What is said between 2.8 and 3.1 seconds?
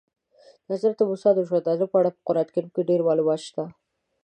ډېر